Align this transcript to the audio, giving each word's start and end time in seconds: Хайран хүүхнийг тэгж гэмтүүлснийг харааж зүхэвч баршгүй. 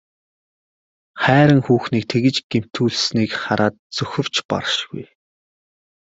Хайран 1.23 1.59
хүүхнийг 1.65 2.05
тэгж 2.11 2.35
гэмтүүлснийг 2.51 3.31
харааж 3.43 3.75
зүхэвч 3.95 4.35
баршгүй. 4.49 5.05